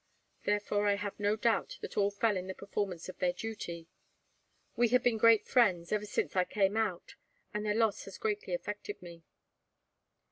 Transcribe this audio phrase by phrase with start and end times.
[0.45, 3.87] Therefore, I have no doubt that all fell in the performance of their duty.
[4.75, 7.13] We had been great friends, ever since I came out,
[7.53, 9.21] and their loss has greatly affected me."